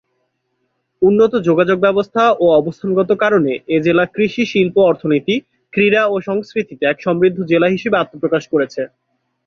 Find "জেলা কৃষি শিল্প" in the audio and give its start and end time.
3.85-4.75